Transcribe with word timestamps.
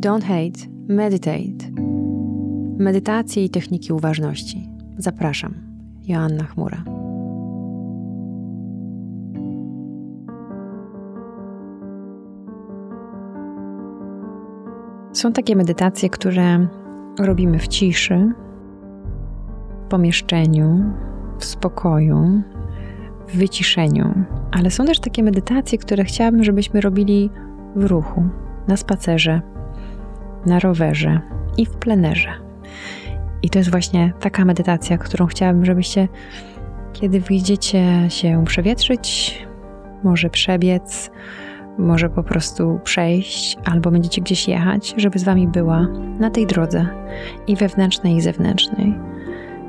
Don't 0.00 0.24
hate, 0.24 0.70
meditate. 0.88 1.70
Medytacje 2.78 3.44
i 3.44 3.50
techniki 3.50 3.92
uważności. 3.92 4.68
Zapraszam. 4.98 5.54
Joanna 6.08 6.44
Chmura. 6.44 6.84
Są 15.12 15.32
takie 15.32 15.56
medytacje, 15.56 16.10
które 16.10 16.66
robimy 17.18 17.58
w 17.58 17.68
ciszy, 17.68 18.32
w 19.84 19.88
pomieszczeniu, 19.88 20.84
w 21.38 21.44
spokoju, 21.44 22.42
w 23.28 23.36
wyciszeniu. 23.36 24.14
Ale 24.52 24.70
są 24.70 24.84
też 24.84 25.00
takie 25.00 25.22
medytacje, 25.22 25.78
które 25.78 26.04
chciałabym, 26.04 26.44
żebyśmy 26.44 26.80
robili 26.80 27.30
w 27.76 27.84
ruchu, 27.84 28.24
na 28.68 28.76
spacerze, 28.76 29.40
na 30.46 30.58
rowerze 30.58 31.20
i 31.56 31.66
w 31.66 31.70
plenerze. 31.70 32.32
I 33.42 33.50
to 33.50 33.58
jest 33.58 33.70
właśnie 33.70 34.12
taka 34.20 34.44
medytacja, 34.44 34.98
którą 34.98 35.26
chciałabym, 35.26 35.64
żebyście, 35.64 36.08
kiedy 36.92 37.20
wyjdziecie 37.20 38.06
się 38.08 38.44
przewietrzyć, 38.46 39.38
może 40.04 40.30
przebiec, 40.30 41.10
może 41.78 42.08
po 42.08 42.22
prostu 42.22 42.80
przejść, 42.84 43.56
albo 43.64 43.90
będziecie 43.90 44.20
gdzieś 44.20 44.48
jechać, 44.48 44.94
żeby 44.96 45.18
z 45.18 45.24
wami 45.24 45.48
była 45.48 45.86
na 46.18 46.30
tej 46.30 46.46
drodze 46.46 46.86
i 47.46 47.56
wewnętrznej, 47.56 48.16
i 48.16 48.20
zewnętrznej. 48.20 48.94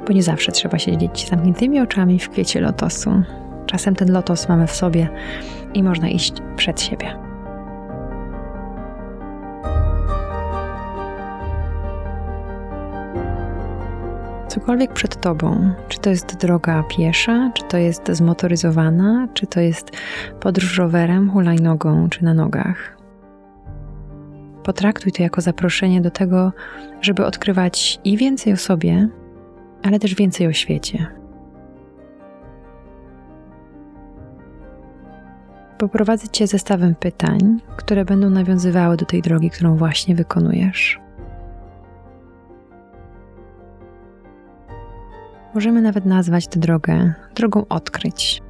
Bo 0.08 0.13
nie 0.13 0.23
zawsze 0.23 0.52
trzeba 0.52 0.80
siedzieć 0.80 1.25
z 1.25 1.30
zamkniętymi 1.30 1.80
oczami 1.80 2.19
w 2.19 2.30
kwiecie 2.30 2.61
lotosu. 2.61 3.23
Czasem 3.66 3.95
ten 3.95 4.11
lotos 4.11 4.49
mamy 4.49 4.67
w 4.67 4.72
sobie 4.72 5.09
i 5.73 5.83
można 5.83 6.09
iść 6.09 6.33
przed 6.55 6.81
siebie. 6.81 7.30
Cokolwiek 14.52 14.94
przed 14.94 15.21
tobą, 15.21 15.73
czy 15.88 15.99
to 15.99 16.09
jest 16.09 16.38
droga 16.38 16.83
piesza, 16.83 17.52
czy 17.53 17.63
to 17.63 17.77
jest 17.77 18.07
zmotoryzowana, 18.11 19.27
czy 19.33 19.47
to 19.47 19.59
jest 19.59 19.91
podróż 20.39 20.77
rowerem, 20.77 21.31
hulajnogą, 21.31 22.09
czy 22.09 22.23
na 22.23 22.33
nogach. 22.33 22.97
Potraktuj 24.63 25.11
to 25.11 25.23
jako 25.23 25.41
zaproszenie 25.41 26.02
do 26.02 26.11
tego, 26.11 26.52
żeby 27.02 27.25
odkrywać 27.25 27.99
i 28.03 28.17
więcej 28.17 28.53
o 28.53 28.57
sobie, 28.57 29.09
ale 29.83 29.99
też 29.99 30.16
więcej 30.16 30.47
o 30.47 30.53
świecie. 30.53 31.07
Poprowadzę 35.77 36.27
Cię 36.27 36.47
zestawem 36.47 36.95
pytań, 36.95 37.61
które 37.77 38.05
będą 38.05 38.29
nawiązywały 38.29 38.97
do 38.97 39.05
tej 39.05 39.22
drogi, 39.22 39.49
którą 39.49 39.77
właśnie 39.77 40.16
wykonujesz. 40.16 41.00
Możemy 45.53 45.81
nawet 45.81 46.05
nazwać 46.05 46.47
tę 46.47 46.59
drogę 46.59 47.13
drogą 47.35 47.66
odkryć. 47.69 48.41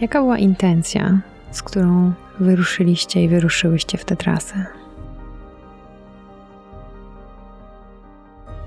Jaka 0.00 0.20
była 0.20 0.38
intencja, 0.38 1.20
z 1.50 1.62
którą 1.62 2.12
wyruszyliście 2.40 3.24
i 3.24 3.28
wyruszyłyście 3.28 3.98
w 3.98 4.04
tę 4.04 4.16
trasę? 4.16 4.66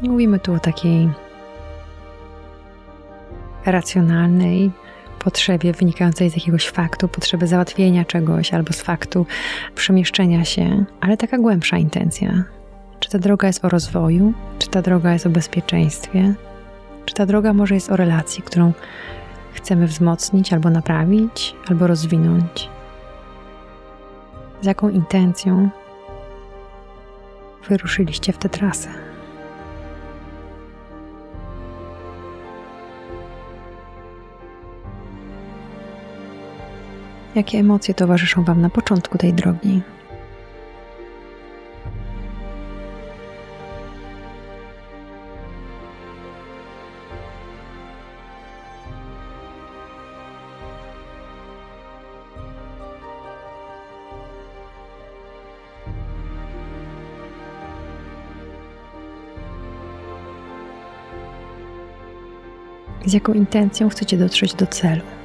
Nie 0.02 0.10
mówimy 0.10 0.40
tu 0.40 0.54
o 0.54 0.60
takiej 0.60 1.10
racjonalnej 3.66 4.72
potrzebie 5.24 5.74
wynikającej 5.74 6.30
z 6.30 6.36
jakiegoś 6.36 6.68
faktu, 6.70 7.08
potrzeby 7.08 7.48
załatwienia 7.48 8.06
czegoś 8.06 8.54
albo 8.54 8.74
z 8.74 8.82
faktu 8.82 9.26
przemieszczenia 9.76 10.46
się, 10.46 10.86
ale 11.02 11.18
taka 11.18 11.38
głębsza 11.38 11.78
intencja. 11.78 12.44
Czy 13.00 13.10
ta 13.10 13.20
droga 13.20 13.48
jest 13.48 13.66
o 13.66 13.70
rozwoju, 13.70 14.34
czy 14.60 14.68
ta 14.68 14.82
droga 14.82 15.14
jest 15.14 15.26
o 15.26 15.30
bezpieczeństwie, 15.30 16.34
czy 17.06 17.14
ta 17.14 17.26
droga 17.26 17.54
może 17.54 17.76
jest 17.76 17.92
o 17.92 17.98
relacji, 17.98 18.44
którą 18.44 18.74
chcemy 19.54 19.88
wzmocnić 19.88 20.54
albo 20.54 20.70
naprawić, 20.70 21.56
albo 21.68 21.88
rozwinąć. 21.88 22.70
Z 24.62 24.66
jaką 24.66 24.90
intencją 24.90 25.70
wyruszyliście 27.70 28.34
w 28.34 28.38
tę 28.38 28.50
trasę? 28.50 29.11
Jakie 37.36 37.60
emocje 37.60 37.94
towarzyszą 37.94 38.44
Wam 38.44 38.62
na 38.62 38.70
początku 38.70 39.18
tej 39.18 39.34
drogi? 39.34 39.82
Z 63.06 63.14
jaką 63.14 63.34
intencją 63.34 63.90
chcecie 63.90 64.18
dotrzeć 64.18 64.54
do 64.54 64.68
celu? 64.68 65.21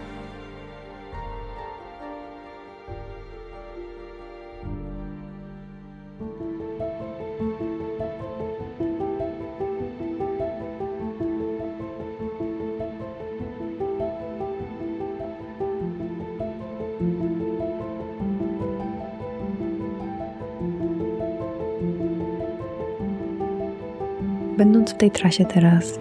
Będąc 24.57 24.91
w 24.91 24.97
tej 24.97 25.11
trasie 25.11 25.45
teraz, 25.45 25.99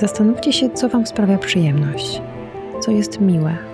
zastanówcie 0.00 0.52
się, 0.52 0.70
co 0.70 0.88
Wam 0.88 1.06
sprawia 1.06 1.38
przyjemność, 1.38 2.22
co 2.80 2.90
jest 2.90 3.20
miłe 3.20 3.69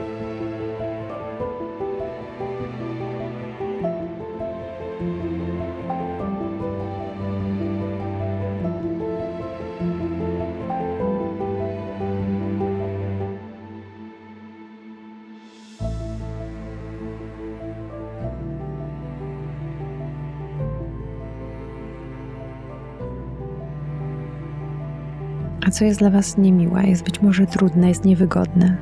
a 25.66 25.70
co 25.70 25.84
jest 25.84 25.98
dla 25.98 26.10
Was 26.10 26.38
niemiłe, 26.38 26.86
jest 26.86 27.04
być 27.04 27.22
może 27.22 27.46
trudne, 27.46 27.88
jest 27.88 28.04
niewygodne. 28.04 28.76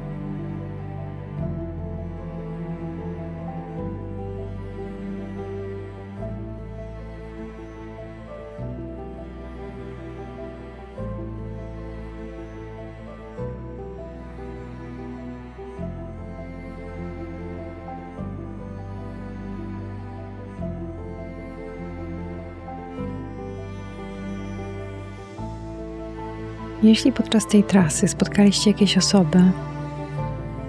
Jeśli 26.85 27.13
podczas 27.13 27.47
tej 27.47 27.65
trasy 27.65 28.09
spotkaliście 28.09 28.71
jakieś 28.71 28.99
osoby, 28.99 29.39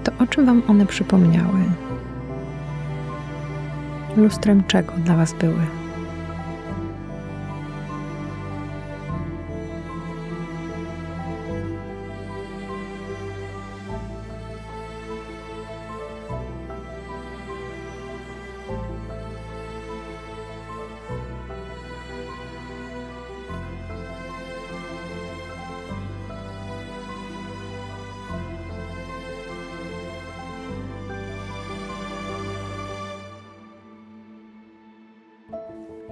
to 0.04 0.12
o 0.24 0.28
czym 0.28 0.46
Wam 0.46 0.62
one 0.68 0.86
przypomniały? 0.86 1.60
Lustrem 4.18 4.64
czego 4.68 4.94
dla 4.98 5.16
Was 5.16 5.34
były? 5.34 5.85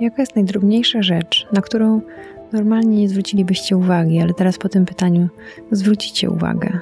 Jaka 0.04 0.22
jest 0.22 0.36
najdrobniejsza 0.36 1.02
rzecz, 1.02 1.48
na 1.52 1.62
którą 1.62 2.02
normalnie 2.52 2.98
nie 2.98 3.10
zwrócilibyście 3.10 3.78
uwagi, 3.78 4.20
ale 4.20 4.34
teraz 4.34 4.58
po 4.58 4.70
tym 4.70 4.86
pytaniu 4.86 5.28
zwrócicie 5.72 6.30
uwagę? 6.30 6.80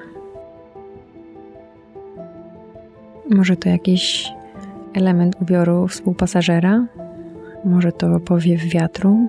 Może 3.29 3.55
to 3.55 3.69
jakiś 3.69 4.33
element 4.93 5.41
ubioru 5.41 5.87
współpasażera? 5.87 6.85
Może 7.65 7.91
to 7.91 8.19
powiew 8.19 8.63
wiatru? 8.63 9.27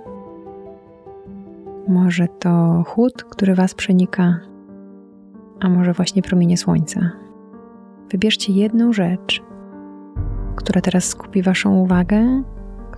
Może 1.89 2.29
to 2.39 2.83
chłód, 2.87 3.25
który 3.25 3.55
Was 3.55 3.75
przenika? 3.75 4.41
A 5.61 5.69
może 5.69 5.93
właśnie 5.93 6.23
promienie 6.23 6.57
słońca? 6.57 7.11
Wybierzcie 8.11 8.53
jedną 8.53 8.93
rzecz, 8.93 9.43
która 10.57 10.81
teraz 10.81 11.05
skupi 11.05 11.43
Waszą 11.43 11.75
uwagę, 11.79 12.43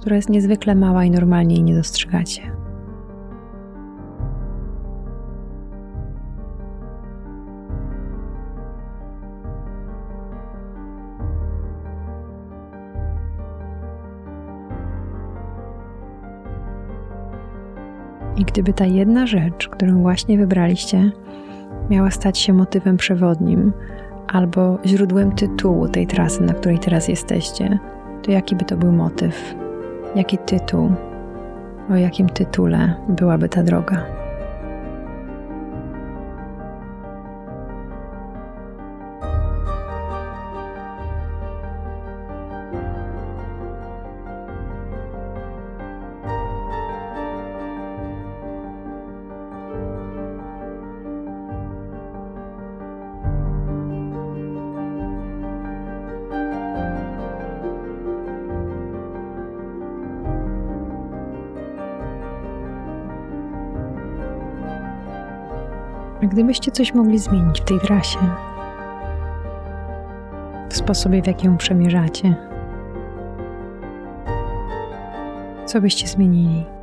która 0.05 0.17
jest 0.17 0.29
niezwykle 0.29 0.75
mała 0.75 1.05
i 1.05 1.11
normalnie 1.11 1.55
jej 1.55 1.65
nie 1.65 1.75
dostrzegacie. 1.75 2.43
I 18.37 18.45
gdyby 18.45 18.73
ta 18.73 18.87
jedna 18.87 19.27
rzecz, 19.27 19.69
którą 19.69 20.03
właśnie 20.03 20.39
wybraliście, 20.39 21.11
miała 21.91 22.11
stać 22.11 22.39
się 22.39 22.53
motywem 22.53 22.97
przewodnim 22.97 23.73
albo 24.29 24.79
źródłem 24.87 25.33
tytułu 25.33 25.89
tej 25.89 26.07
trasy, 26.07 26.43
na 26.43 26.55
której 26.55 26.79
teraz 26.79 27.09
jesteście, 27.09 27.79
to 28.23 28.31
jaki 28.31 28.57
by 28.57 28.65
to 28.65 28.77
był 28.77 28.93
motyw? 28.93 29.64
Jaki 30.15 30.39
tytuł? 30.39 30.93
O 31.91 31.95
jakim 31.95 32.29
tytule 32.29 32.95
byłaby 33.09 33.49
ta 33.49 33.63
droga? 33.63 34.24
Gdybyście 66.29 66.73
coś 66.73 66.95
mogli 66.95 67.19
zmienić 67.19 67.61
w 67.61 67.65
tej 67.65 67.81
trasie, 67.81 68.19
w 70.69 70.77
sposobie, 70.77 71.23
w 71.23 71.27
jaki 71.27 71.47
ją 71.47 71.57
przemierzacie, 71.57 72.35
co 75.67 75.81
byście 75.81 76.07
zmienili? 76.07 76.74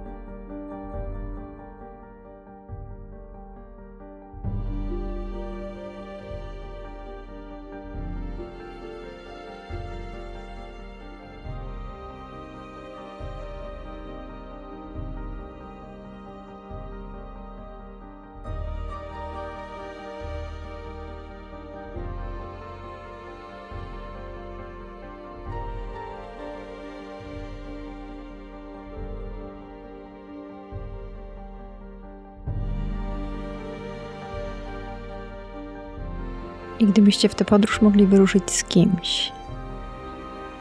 I 36.81 36.85
gdybyście 36.85 37.29
w 37.29 37.35
tę 37.35 37.45
podróż 37.45 37.81
mogli 37.81 38.05
wyruszyć 38.05 38.51
z 38.51 38.63
kimś, 38.63 39.31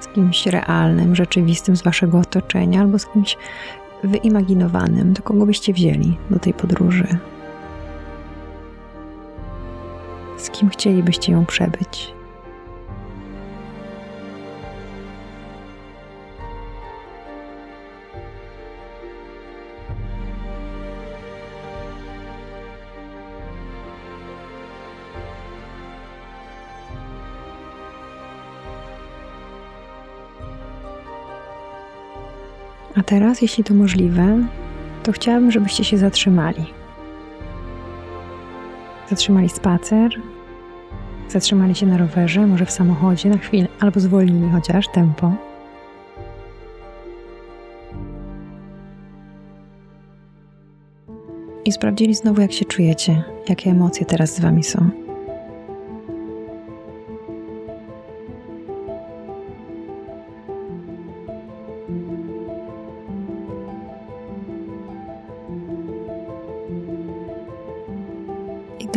z 0.01 0.07
kimś 0.07 0.47
realnym, 0.47 1.17
rzeczywistym 1.17 1.77
z 1.77 1.83
waszego 1.83 2.19
otoczenia, 2.19 2.81
albo 2.81 2.99
z 2.99 3.07
kimś 3.07 3.37
wyimaginowanym, 4.05 5.15
to 5.15 5.23
kogo 5.23 5.47
byście 5.47 5.73
wzięli 5.73 6.17
do 6.31 6.39
tej 6.39 6.55
podróży? 6.55 7.07
Z 10.37 10.51
kim 10.51 10.71
chcielibyście 10.71 11.33
ją 11.33 11.47
przebyć? 11.47 12.15
Teraz, 33.11 33.43
jeśli 33.43 33.65
to 33.65 33.75
możliwe, 33.75 34.39
to 35.03 35.13
chciałabym, 35.13 35.51
żebyście 35.51 35.85
się 35.85 35.99
zatrzymali. 35.99 36.67
Zatrzymali 39.09 39.49
spacer, 39.49 40.11
zatrzymali 41.29 41.75
się 41.75 41.87
na 41.87 41.99
rowerze, 41.99 42.47
może 42.47 42.67
w 42.67 42.71
samochodzie 42.71 43.29
na 43.29 43.39
chwilę, 43.39 43.69
albo 43.81 44.01
zwolnili 44.01 44.51
chociaż 44.51 44.89
tempo. 44.89 45.33
I 51.65 51.73
sprawdzili 51.73 52.15
znowu, 52.15 52.41
jak 52.41 52.53
się 52.53 52.65
czujecie, 52.65 53.23
jakie 53.49 53.71
emocje 53.71 54.07
teraz 54.07 54.35
z 54.35 54.41
wami 54.41 54.65
są. 54.65 55.00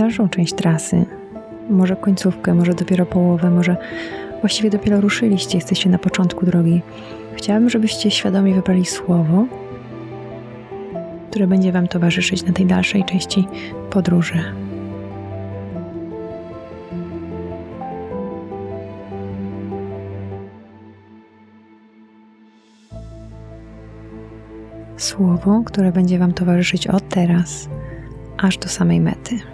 Dalszą 0.03 0.29
część 0.29 0.53
trasy, 0.53 1.05
może 1.69 1.95
końcówkę, 1.95 2.53
może 2.53 2.73
dopiero 2.73 3.05
połowę, 3.05 3.49
może 3.49 3.77
właściwie 4.41 4.69
dopiero 4.69 5.01
ruszyliście, 5.01 5.57
jesteście 5.57 5.89
na 5.89 5.97
początku 5.97 6.45
drogi. 6.45 6.81
Chciałabym, 7.35 7.69
żebyście 7.69 8.11
świadomie 8.11 8.53
wybrali 8.53 8.85
słowo, 8.85 9.45
które 11.29 11.47
będzie 11.47 11.71
Wam 11.71 11.87
towarzyszyć 11.87 12.43
na 12.45 12.53
tej 12.53 12.65
dalszej 12.65 13.03
części 13.03 13.47
podróży. 13.89 14.43
Słowo, 24.97 25.63
które 25.65 25.91
będzie 25.91 26.19
Wam 26.19 26.33
towarzyszyć 26.33 26.87
od 26.87 27.09
teraz 27.09 27.69
aż 28.37 28.57
do 28.57 28.69
samej 28.69 28.99
mety. 28.99 29.53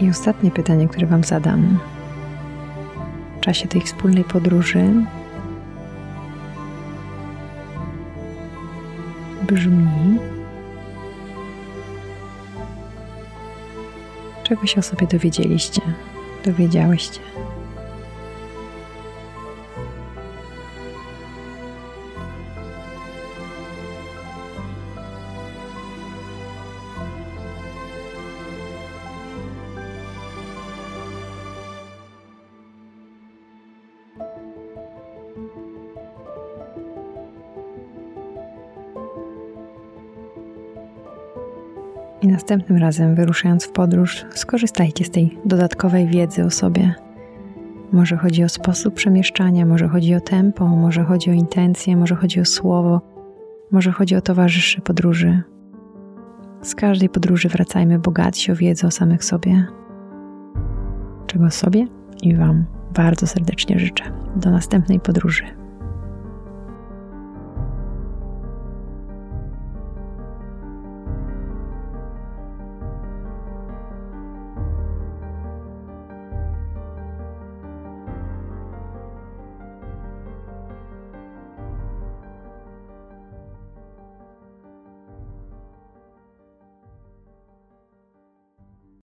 I 0.00 0.10
ostatnie 0.10 0.50
pytanie, 0.50 0.88
które 0.88 1.06
Wam 1.06 1.24
zadam 1.24 1.78
w 3.36 3.40
czasie 3.40 3.68
tej 3.68 3.80
wspólnej 3.80 4.24
podróży 4.24 4.84
brzmi: 9.42 10.18
Czego 14.44 14.66
się 14.66 14.78
o 14.78 14.82
sobie 14.82 15.06
dowiedzieliście 15.06 15.82
dowiedziałyście. 16.44 17.20
I 42.28 42.30
następnym 42.30 42.78
razem, 42.78 43.14
wyruszając 43.14 43.64
w 43.64 43.72
podróż, 43.72 44.26
skorzystajcie 44.30 45.04
z 45.04 45.10
tej 45.10 45.38
dodatkowej 45.44 46.06
wiedzy 46.06 46.44
o 46.44 46.50
sobie. 46.50 46.94
Może 47.92 48.16
chodzi 48.16 48.44
o 48.44 48.48
sposób 48.48 48.94
przemieszczania, 48.94 49.66
może 49.66 49.88
chodzi 49.88 50.14
o 50.14 50.20
tempo, 50.20 50.68
może 50.68 51.04
chodzi 51.04 51.30
o 51.30 51.32
intencje, 51.32 51.96
może 51.96 52.14
chodzi 52.14 52.40
o 52.40 52.44
słowo, 52.44 53.00
może 53.70 53.92
chodzi 53.92 54.16
o 54.16 54.20
towarzyszy 54.20 54.80
podróży. 54.80 55.42
Z 56.62 56.74
każdej 56.74 57.08
podróży 57.08 57.48
wracajmy 57.48 57.98
bogatsi 57.98 58.52
o 58.52 58.56
wiedzę 58.56 58.86
o 58.86 58.90
samych 58.90 59.24
sobie. 59.24 59.66
Czego 61.26 61.50
sobie 61.50 61.86
i 62.22 62.36
Wam 62.36 62.64
bardzo 62.94 63.26
serdecznie 63.26 63.78
życzę. 63.78 64.04
Do 64.36 64.50
następnej 64.50 65.00
podróży. 65.00 65.44